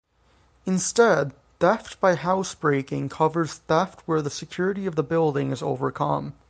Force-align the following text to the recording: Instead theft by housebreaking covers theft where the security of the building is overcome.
Instead 0.65 1.31
theft 1.59 1.99
by 1.99 2.15
housebreaking 2.15 3.07
covers 3.07 3.53
theft 3.53 4.01
where 4.07 4.23
the 4.23 4.31
security 4.31 4.87
of 4.87 4.95
the 4.95 5.03
building 5.03 5.51
is 5.51 5.61
overcome. 5.61 6.33